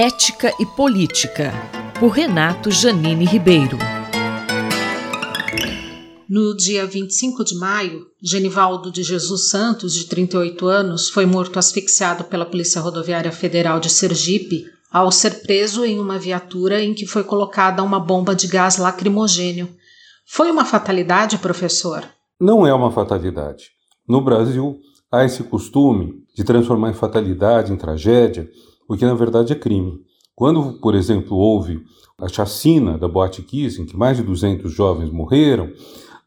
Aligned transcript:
Ética 0.00 0.54
e 0.60 0.64
Política, 0.64 1.52
por 1.98 2.10
Renato 2.10 2.70
Janine 2.70 3.24
Ribeiro. 3.24 3.76
No 6.30 6.56
dia 6.56 6.86
25 6.86 7.42
de 7.42 7.56
maio, 7.56 8.06
Genivaldo 8.22 8.92
de 8.92 9.02
Jesus 9.02 9.50
Santos, 9.50 9.92
de 9.92 10.04
38 10.04 10.68
anos, 10.68 11.10
foi 11.10 11.26
morto 11.26 11.58
asfixiado 11.58 12.22
pela 12.22 12.46
Polícia 12.46 12.80
Rodoviária 12.80 13.32
Federal 13.32 13.80
de 13.80 13.90
Sergipe 13.90 14.66
ao 14.88 15.10
ser 15.10 15.42
preso 15.42 15.84
em 15.84 15.98
uma 15.98 16.16
viatura 16.16 16.80
em 16.80 16.94
que 16.94 17.04
foi 17.04 17.24
colocada 17.24 17.82
uma 17.82 17.98
bomba 17.98 18.36
de 18.36 18.46
gás 18.46 18.76
lacrimogênio. 18.76 19.68
Foi 20.24 20.48
uma 20.48 20.64
fatalidade, 20.64 21.38
professor? 21.38 22.04
Não 22.40 22.64
é 22.64 22.72
uma 22.72 22.92
fatalidade. 22.92 23.64
No 24.08 24.20
Brasil, 24.20 24.78
há 25.10 25.24
esse 25.24 25.42
costume 25.42 26.22
de 26.36 26.44
transformar 26.44 26.90
em 26.90 26.94
fatalidade, 26.94 27.72
em 27.72 27.76
tragédia, 27.76 28.48
o 28.88 28.96
que 28.96 29.04
na 29.04 29.14
verdade 29.14 29.52
é 29.52 29.56
crime. 29.56 30.00
Quando, 30.34 30.80
por 30.80 30.94
exemplo, 30.94 31.36
houve 31.36 31.84
a 32.18 32.28
chacina 32.28 32.96
da 32.96 33.06
Boate 33.06 33.42
Kiss, 33.42 33.80
em 33.80 33.86
que 33.86 33.96
mais 33.96 34.16
de 34.16 34.22
200 34.22 34.72
jovens 34.72 35.10
morreram, 35.10 35.70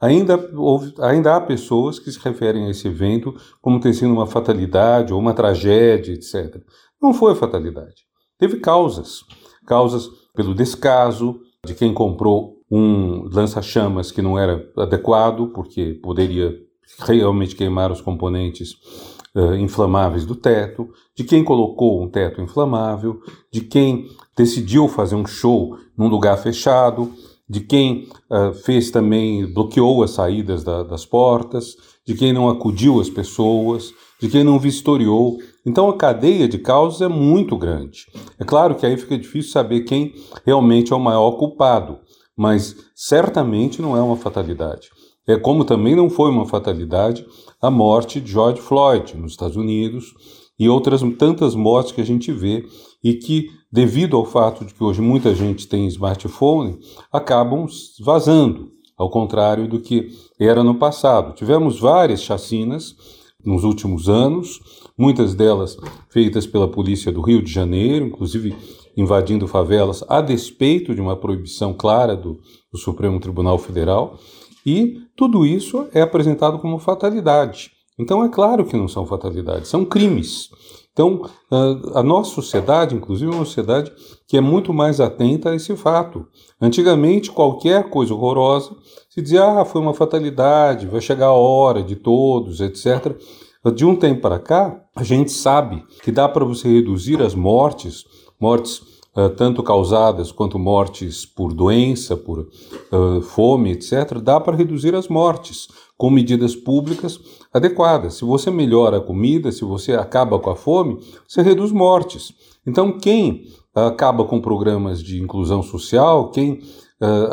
ainda, 0.00 0.50
houve, 0.54 0.92
ainda 0.98 1.36
há 1.36 1.40
pessoas 1.40 1.98
que 1.98 2.10
se 2.10 2.18
referem 2.18 2.66
a 2.66 2.70
esse 2.70 2.88
evento 2.88 3.34
como 3.60 3.80
ter 3.80 3.92
sido 3.94 4.12
uma 4.12 4.26
fatalidade 4.26 5.12
ou 5.12 5.18
uma 5.18 5.32
tragédia, 5.32 6.12
etc. 6.12 6.60
Não 7.00 7.14
foi 7.14 7.34
fatalidade. 7.34 8.02
Teve 8.38 8.58
causas. 8.58 9.20
Causas 9.66 10.08
pelo 10.34 10.54
descaso 10.54 11.40
de 11.64 11.74
quem 11.74 11.94
comprou 11.94 12.56
um 12.70 13.28
lança-chamas 13.32 14.12
que 14.12 14.22
não 14.22 14.38
era 14.38 14.68
adequado, 14.76 15.48
porque 15.48 15.94
poderia 16.02 16.56
realmente 16.98 17.56
queimar 17.56 17.90
os 17.90 18.00
componentes 18.00 18.74
uh, 19.34 19.54
inflamáveis 19.54 20.24
do 20.24 20.34
teto, 20.34 20.88
de 21.16 21.24
quem 21.24 21.44
colocou 21.44 22.02
um 22.02 22.08
teto 22.08 22.40
inflamável, 22.40 23.20
de 23.52 23.62
quem 23.62 24.06
decidiu 24.36 24.88
fazer 24.88 25.14
um 25.14 25.26
show 25.26 25.76
num 25.96 26.08
lugar 26.08 26.36
fechado, 26.38 27.12
de 27.48 27.60
quem 27.60 28.08
uh, 28.30 28.52
fez 28.52 28.90
também, 28.90 29.52
bloqueou 29.52 30.02
as 30.02 30.12
saídas 30.12 30.62
da, 30.62 30.82
das 30.82 31.04
portas, 31.04 31.74
de 32.06 32.14
quem 32.14 32.32
não 32.32 32.48
acudiu 32.48 33.00
as 33.00 33.10
pessoas, 33.10 33.92
de 34.20 34.28
quem 34.28 34.44
não 34.44 34.58
vistoriou. 34.58 35.38
Então 35.66 35.88
a 35.88 35.96
cadeia 35.96 36.48
de 36.48 36.58
causas 36.58 37.00
é 37.00 37.08
muito 37.08 37.56
grande. 37.56 38.06
É 38.38 38.44
claro 38.44 38.74
que 38.74 38.86
aí 38.86 38.96
fica 38.96 39.18
difícil 39.18 39.50
saber 39.50 39.80
quem 39.80 40.14
realmente 40.44 40.92
é 40.92 40.96
o 40.96 41.00
maior 41.00 41.32
culpado, 41.32 41.98
mas 42.36 42.76
certamente 42.94 43.82
não 43.82 43.96
é 43.96 44.00
uma 44.00 44.16
fatalidade. 44.16 44.88
É 45.26 45.36
como 45.36 45.64
também 45.64 45.94
não 45.94 46.08
foi 46.10 46.30
uma 46.30 46.46
fatalidade 46.46 47.24
a 47.60 47.70
morte 47.70 48.20
de 48.20 48.32
George 48.32 48.60
Floyd 48.60 49.16
nos 49.16 49.32
Estados 49.32 49.56
Unidos 49.56 50.14
e 50.58 50.68
outras 50.68 51.02
tantas 51.18 51.54
mortes 51.54 51.92
que 51.92 52.00
a 52.00 52.06
gente 52.06 52.32
vê 52.32 52.64
e 53.02 53.14
que, 53.14 53.48
devido 53.72 54.16
ao 54.16 54.24
fato 54.24 54.64
de 54.64 54.74
que 54.74 54.82
hoje 54.82 55.00
muita 55.00 55.34
gente 55.34 55.66
tem 55.66 55.86
smartphone, 55.86 56.78
acabam 57.12 57.66
vazando, 58.00 58.70
ao 58.96 59.08
contrário 59.08 59.68
do 59.68 59.80
que 59.80 60.08
era 60.38 60.62
no 60.62 60.74
passado. 60.74 61.34
Tivemos 61.34 61.80
várias 61.80 62.22
chacinas 62.22 62.94
nos 63.44 63.64
últimos 63.64 64.08
anos, 64.08 64.60
muitas 64.98 65.34
delas 65.34 65.76
feitas 66.10 66.46
pela 66.46 66.68
polícia 66.68 67.10
do 67.10 67.22
Rio 67.22 67.42
de 67.42 67.50
Janeiro, 67.50 68.06
inclusive 68.06 68.54
invadindo 68.96 69.46
favelas, 69.46 70.04
a 70.08 70.20
despeito 70.20 70.94
de 70.94 71.00
uma 71.00 71.16
proibição 71.16 71.72
clara 71.72 72.14
do, 72.14 72.38
do 72.70 72.78
Supremo 72.78 73.18
Tribunal 73.18 73.56
Federal. 73.56 74.18
E 74.64 74.98
tudo 75.16 75.44
isso 75.44 75.86
é 75.92 76.00
apresentado 76.00 76.58
como 76.58 76.78
fatalidade. 76.78 77.70
Então 77.98 78.24
é 78.24 78.28
claro 78.28 78.64
que 78.64 78.76
não 78.76 78.88
são 78.88 79.06
fatalidades, 79.06 79.68
são 79.68 79.84
crimes. 79.84 80.48
Então, 80.92 81.22
a 81.94 82.02
nossa 82.02 82.32
sociedade, 82.32 82.94
inclusive, 82.94 83.30
é 83.30 83.34
uma 83.34 83.44
sociedade 83.44 83.92
que 84.26 84.36
é 84.36 84.40
muito 84.40 84.72
mais 84.74 85.00
atenta 85.00 85.50
a 85.50 85.54
esse 85.54 85.74
fato. 85.76 86.26
Antigamente, 86.60 87.30
qualquer 87.30 87.88
coisa 87.88 88.12
horrorosa 88.12 88.74
se 89.08 89.22
dizia, 89.22 89.44
ah, 89.44 89.64
foi 89.64 89.80
uma 89.80 89.94
fatalidade, 89.94 90.86
vai 90.86 91.00
chegar 91.00 91.26
a 91.26 91.32
hora 91.32 91.82
de 91.82 91.96
todos, 91.96 92.60
etc. 92.60 93.16
De 93.74 93.84
um 93.84 93.94
tempo 93.94 94.20
para 94.20 94.38
cá, 94.38 94.78
a 94.96 95.02
gente 95.02 95.30
sabe 95.30 95.84
que 96.02 96.10
dá 96.10 96.28
para 96.28 96.44
você 96.44 96.68
reduzir 96.68 97.22
as 97.22 97.34
mortes, 97.34 98.04
mortes 98.40 98.82
tanto 99.36 99.62
causadas 99.62 100.30
quanto 100.30 100.58
mortes 100.58 101.26
por 101.26 101.52
doença, 101.52 102.16
por 102.16 102.40
uh, 102.40 103.20
fome, 103.22 103.72
etc., 103.72 104.18
dá 104.22 104.38
para 104.38 104.56
reduzir 104.56 104.94
as 104.94 105.08
mortes 105.08 105.68
com 105.96 106.10
medidas 106.10 106.54
públicas 106.54 107.20
adequadas. 107.52 108.14
Se 108.14 108.24
você 108.24 108.50
melhora 108.50 108.98
a 108.98 109.00
comida, 109.00 109.50
se 109.50 109.64
você 109.64 109.94
acaba 109.94 110.38
com 110.38 110.50
a 110.50 110.56
fome, 110.56 111.00
você 111.26 111.42
reduz 111.42 111.72
mortes. 111.72 112.32
Então, 112.66 112.98
quem 112.98 113.46
uh, 113.76 113.80
acaba 113.80 114.24
com 114.24 114.40
programas 114.40 115.02
de 115.02 115.20
inclusão 115.20 115.62
social, 115.62 116.30
quem 116.30 116.60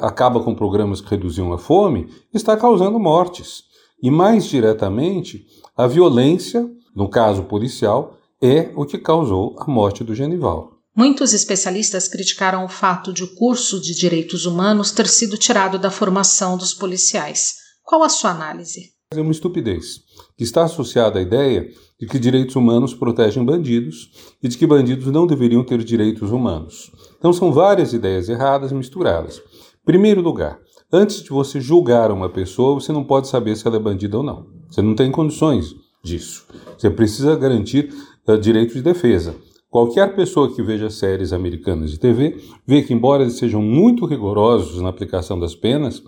acaba 0.00 0.38
com 0.38 0.54
programas 0.54 1.00
que 1.00 1.10
reduziam 1.10 1.52
a 1.52 1.58
fome, 1.58 2.06
está 2.32 2.56
causando 2.56 3.00
mortes. 3.00 3.64
E 4.00 4.12
mais 4.12 4.44
diretamente, 4.44 5.44
a 5.76 5.88
violência, 5.88 6.70
no 6.94 7.08
caso 7.08 7.42
policial, 7.42 8.14
é 8.40 8.70
o 8.76 8.84
que 8.84 8.96
causou 8.96 9.56
a 9.58 9.68
morte 9.68 10.04
do 10.04 10.14
Genival. 10.14 10.75
Muitos 10.96 11.34
especialistas 11.34 12.08
criticaram 12.08 12.64
o 12.64 12.68
fato 12.68 13.12
de 13.12 13.22
o 13.22 13.34
curso 13.34 13.78
de 13.78 13.94
direitos 13.94 14.46
humanos 14.46 14.90
ter 14.90 15.06
sido 15.06 15.36
tirado 15.36 15.78
da 15.78 15.90
formação 15.90 16.56
dos 16.56 16.72
policiais. 16.72 17.56
Qual 17.84 18.02
a 18.02 18.08
sua 18.08 18.30
análise? 18.30 18.92
É 19.12 19.20
uma 19.20 19.30
estupidez, 19.30 20.00
que 20.38 20.42
está 20.42 20.64
associada 20.64 21.18
à 21.18 21.22
ideia 21.22 21.68
de 22.00 22.06
que 22.06 22.18
direitos 22.18 22.56
humanos 22.56 22.94
protegem 22.94 23.44
bandidos 23.44 24.10
e 24.42 24.48
de 24.48 24.56
que 24.56 24.66
bandidos 24.66 25.12
não 25.12 25.26
deveriam 25.26 25.62
ter 25.62 25.84
direitos 25.84 26.30
humanos. 26.30 26.90
Então 27.18 27.30
são 27.30 27.52
várias 27.52 27.92
ideias 27.92 28.30
erradas 28.30 28.72
misturadas. 28.72 29.42
Primeiro 29.84 30.22
lugar, 30.22 30.58
antes 30.90 31.22
de 31.22 31.28
você 31.28 31.60
julgar 31.60 32.10
uma 32.10 32.30
pessoa, 32.30 32.80
você 32.80 32.90
não 32.90 33.04
pode 33.04 33.28
saber 33.28 33.54
se 33.54 33.66
ela 33.66 33.76
é 33.76 33.80
bandida 33.80 34.16
ou 34.16 34.22
não. 34.22 34.46
Você 34.70 34.80
não 34.80 34.94
tem 34.94 35.12
condições 35.12 35.74
disso. 36.02 36.46
Você 36.78 36.88
precisa 36.88 37.36
garantir 37.36 37.92
uh, 38.26 38.38
direito 38.38 38.72
de 38.72 38.80
defesa. 38.80 39.36
Qualquer 39.70 40.14
pessoa 40.14 40.54
que 40.54 40.62
veja 40.62 40.88
séries 40.88 41.32
americanas 41.32 41.90
de 41.90 41.98
TV 41.98 42.40
vê 42.66 42.82
que, 42.82 42.94
embora 42.94 43.22
eles 43.22 43.36
sejam 43.36 43.60
muito 43.60 44.06
rigorosos 44.06 44.80
na 44.80 44.88
aplicação 44.88 45.38
das 45.38 45.54
penas, 45.54 46.02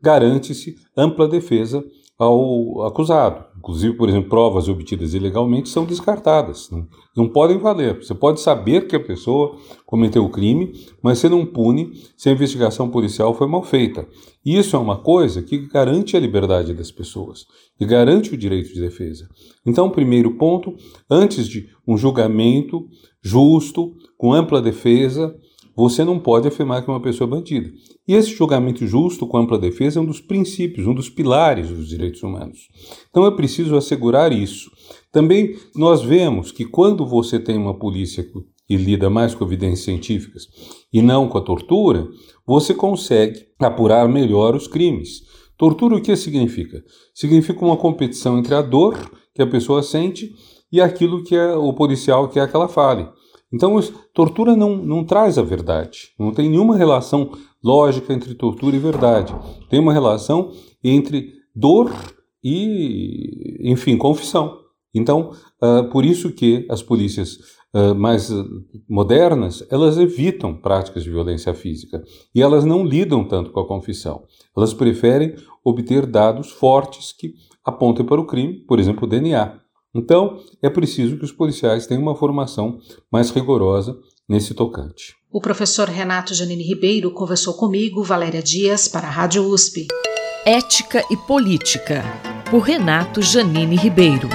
garante-se 0.00 0.76
ampla 0.96 1.28
defesa 1.28 1.84
ao 2.22 2.84
acusado. 2.86 3.44
Inclusive, 3.58 3.96
por 3.96 4.08
exemplo, 4.08 4.28
provas 4.28 4.68
obtidas 4.68 5.14
ilegalmente 5.14 5.68
são 5.68 5.84
descartadas, 5.84 6.68
não, 7.16 7.28
podem 7.28 7.58
valer. 7.58 8.02
Você 8.02 8.14
pode 8.14 8.40
saber 8.40 8.86
que 8.86 8.96
a 8.96 9.00
pessoa 9.00 9.56
cometeu 9.86 10.24
o 10.24 10.30
crime, 10.30 10.72
mas 11.02 11.18
você 11.18 11.28
não 11.28 11.46
pune 11.46 11.92
se 12.16 12.28
a 12.28 12.32
investigação 12.32 12.88
policial 12.88 13.34
foi 13.34 13.46
mal 13.46 13.62
feita. 13.62 14.06
Isso 14.44 14.74
é 14.74 14.78
uma 14.78 14.96
coisa 14.96 15.42
que 15.42 15.66
garante 15.68 16.16
a 16.16 16.20
liberdade 16.20 16.74
das 16.74 16.90
pessoas 16.90 17.44
e 17.78 17.84
garante 17.84 18.34
o 18.34 18.36
direito 18.36 18.72
de 18.72 18.80
defesa. 18.80 19.28
Então, 19.64 19.90
primeiro 19.90 20.36
ponto, 20.36 20.74
antes 21.08 21.46
de 21.46 21.68
um 21.86 21.96
julgamento 21.96 22.88
justo, 23.22 23.94
com 24.16 24.32
ampla 24.32 24.60
defesa, 24.60 25.34
você 25.74 26.04
não 26.04 26.18
pode 26.18 26.48
afirmar 26.48 26.82
que 26.82 26.90
uma 26.90 27.00
pessoa 27.00 27.26
é 27.26 27.30
bandida. 27.30 27.70
E 28.06 28.14
esse 28.14 28.30
julgamento 28.30 28.86
justo 28.86 29.26
com 29.26 29.38
ampla 29.38 29.58
defesa 29.58 29.98
é 29.98 30.02
um 30.02 30.06
dos 30.06 30.20
princípios, 30.20 30.86
um 30.86 30.94
dos 30.94 31.08
pilares 31.08 31.68
dos 31.68 31.88
direitos 31.88 32.22
humanos. 32.22 32.68
Então 33.10 33.24
é 33.26 33.30
preciso 33.30 33.76
assegurar 33.76 34.32
isso. 34.32 34.70
Também 35.10 35.56
nós 35.74 36.02
vemos 36.02 36.52
que 36.52 36.64
quando 36.64 37.06
você 37.06 37.38
tem 37.38 37.56
uma 37.56 37.78
polícia 37.78 38.24
que 38.66 38.76
lida 38.76 39.10
mais 39.10 39.34
com 39.34 39.44
evidências 39.44 39.84
científicas 39.84 40.46
e 40.92 41.02
não 41.02 41.28
com 41.28 41.38
a 41.38 41.42
tortura, 41.42 42.08
você 42.46 42.74
consegue 42.74 43.46
apurar 43.58 44.08
melhor 44.08 44.54
os 44.54 44.66
crimes. 44.66 45.22
Tortura 45.56 45.96
o 45.96 46.00
que 46.00 46.16
significa? 46.16 46.82
Significa 47.14 47.64
uma 47.64 47.76
competição 47.76 48.38
entre 48.38 48.54
a 48.54 48.62
dor 48.62 48.98
que 49.34 49.42
a 49.42 49.46
pessoa 49.46 49.82
sente 49.82 50.34
e 50.72 50.80
aquilo 50.80 51.22
que 51.22 51.36
é 51.36 51.54
o 51.54 51.72
policial 51.72 52.28
quer 52.28 52.50
que 52.50 52.56
ela 52.56 52.68
fale. 52.68 53.06
Então, 53.52 53.78
tortura 54.14 54.56
não, 54.56 54.76
não 54.76 55.04
traz 55.04 55.36
a 55.36 55.42
verdade. 55.42 56.12
Não 56.18 56.32
tem 56.32 56.48
nenhuma 56.48 56.76
relação 56.76 57.32
lógica 57.62 58.12
entre 58.12 58.34
tortura 58.34 58.74
e 58.74 58.78
verdade. 58.78 59.34
Tem 59.68 59.78
uma 59.78 59.92
relação 59.92 60.50
entre 60.82 61.32
dor 61.54 61.92
e, 62.42 63.58
enfim, 63.70 63.96
confissão. 63.96 64.58
Então, 64.94 65.32
uh, 65.62 65.88
por 65.90 66.04
isso 66.04 66.32
que 66.32 66.66
as 66.68 66.82
polícias 66.82 67.38
uh, 67.74 67.94
mais 67.94 68.30
modernas, 68.88 69.66
elas 69.70 69.98
evitam 69.98 70.54
práticas 70.54 71.02
de 71.02 71.10
violência 71.10 71.54
física 71.54 72.02
e 72.34 72.42
elas 72.42 72.64
não 72.64 72.84
lidam 72.84 73.24
tanto 73.24 73.50
com 73.50 73.60
a 73.60 73.66
confissão. 73.66 74.24
Elas 74.56 74.74
preferem 74.74 75.34
obter 75.64 76.06
dados 76.06 76.50
fortes 76.50 77.12
que 77.12 77.34
apontem 77.64 78.04
para 78.04 78.20
o 78.20 78.26
crime, 78.26 78.54
por 78.66 78.78
exemplo, 78.78 79.04
o 79.04 79.08
DNA. 79.08 79.61
Então, 79.94 80.40
é 80.62 80.70
preciso 80.70 81.16
que 81.18 81.24
os 81.24 81.32
policiais 81.32 81.86
tenham 81.86 82.02
uma 82.02 82.16
formação 82.16 82.78
mais 83.10 83.30
rigorosa 83.30 83.98
nesse 84.28 84.54
tocante. 84.54 85.14
O 85.30 85.40
professor 85.40 85.88
Renato 85.88 86.34
Janine 86.34 86.62
Ribeiro 86.62 87.10
conversou 87.10 87.54
comigo, 87.54 88.02
Valéria 88.02 88.42
Dias, 88.42 88.88
para 88.88 89.06
a 89.06 89.10
Rádio 89.10 89.44
USP. 89.44 89.88
Ética 90.44 91.04
e 91.10 91.16
Política, 91.16 92.02
por 92.50 92.60
Renato 92.60 93.22
Janine 93.22 93.76
Ribeiro. 93.76 94.28